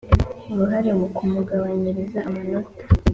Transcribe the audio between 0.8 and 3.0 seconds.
mu kumugabanyiriza amanota